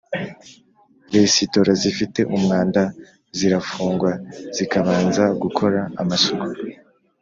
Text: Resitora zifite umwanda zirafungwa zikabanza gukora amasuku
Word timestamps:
Resitora 1.15 1.71
zifite 1.81 2.19
umwanda 2.35 2.81
zirafungwa 3.37 4.11
zikabanza 4.55 5.23
gukora 5.41 5.79
amasuku 6.01 6.47